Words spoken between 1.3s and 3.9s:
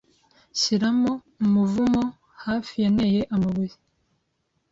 umuvumo hafi yanteye amabuye